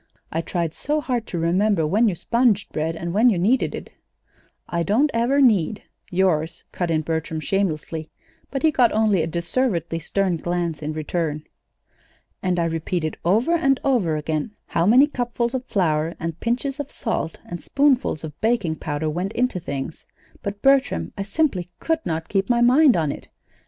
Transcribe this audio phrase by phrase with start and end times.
[0.31, 3.91] I tried so hard to remember when you sponged bread and when you kneaded it."
[4.67, 8.09] "I don't ever need yours," cut in Bertram, shamelessly;
[8.49, 11.43] but he got only a deservedly stern glance in return.
[12.41, 16.89] "And I repeated over and over again how many cupfuls of flour and pinches of
[16.91, 20.07] salt and spoonfuls of baking powder went into things;
[20.41, 23.27] but, Bertram, I simply could not keep my mind on it.